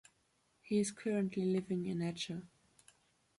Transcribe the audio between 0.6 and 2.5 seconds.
He is currently living in Eger.